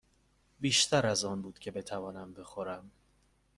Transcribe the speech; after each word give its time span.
بیشتر 0.59 1.07
از 1.07 1.25
آن 1.25 1.41
بود 1.41 1.59
که 1.59 1.71
بتوانم 1.71 2.33
بخورم. 2.33 2.91